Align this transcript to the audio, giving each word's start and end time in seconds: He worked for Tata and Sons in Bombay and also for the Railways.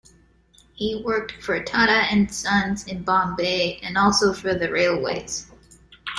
He 0.73 0.99
worked 1.05 1.33
for 1.43 1.61
Tata 1.63 2.07
and 2.11 2.33
Sons 2.33 2.85
in 2.87 3.03
Bombay 3.03 3.77
and 3.83 3.99
also 3.99 4.33
for 4.33 4.55
the 4.55 4.71
Railways. 4.71 5.45